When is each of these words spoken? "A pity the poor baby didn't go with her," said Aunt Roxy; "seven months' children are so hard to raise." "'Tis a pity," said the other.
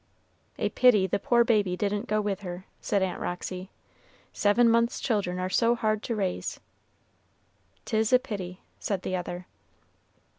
"A 0.57 0.69
pity 0.69 1.05
the 1.05 1.19
poor 1.19 1.43
baby 1.43 1.77
didn't 1.77 2.07
go 2.07 2.21
with 2.21 2.39
her," 2.39 2.65
said 2.81 3.03
Aunt 3.03 3.19
Roxy; 3.19 3.69
"seven 4.33 4.67
months' 4.67 4.99
children 4.99 5.37
are 5.37 5.47
so 5.47 5.75
hard 5.75 6.01
to 6.01 6.15
raise." 6.15 6.59
"'Tis 7.85 8.11
a 8.11 8.17
pity," 8.17 8.61
said 8.79 9.03
the 9.03 9.15
other. 9.15 9.45